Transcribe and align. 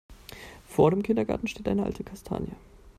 Vor 0.67 0.89
dem 0.89 1.03
Kindergarten 1.03 1.45
steht 1.47 1.67
eine 1.67 1.83
alte 1.85 2.03
Kastanie. 2.03 2.55